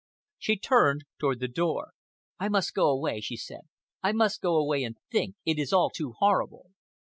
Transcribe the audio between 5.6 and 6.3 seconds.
all too